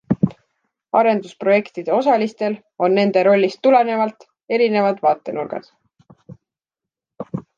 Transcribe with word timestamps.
Arendusprojektide 0.99 1.93
osalistel 1.97 2.55
on 2.87 2.97
nende 3.01 3.23
rollist 3.27 3.61
tulenevalt 3.67 4.25
erinevad 4.59 5.05
vaatenurgad. 5.05 5.71